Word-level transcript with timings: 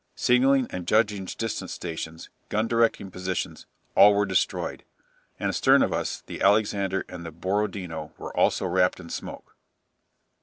Signalling 0.15 0.65
and 0.71 0.87
judging 0.87 1.25
distance 1.25 1.71
stations, 1.71 2.31
gun 2.49 2.67
directing 2.67 3.11
positions, 3.11 3.67
all 3.95 4.15
were 4.15 4.25
destroyed. 4.25 4.83
And 5.39 5.47
astern 5.49 5.83
of 5.83 5.93
us 5.93 6.23
the 6.25 6.41
'Alexander' 6.41 7.05
and 7.07 7.23
the 7.23 7.29
'Borodino' 7.31 8.11
were 8.17 8.35
also 8.35 8.65
wrapped 8.65 8.99
in 8.99 9.11
smoke." 9.11 9.55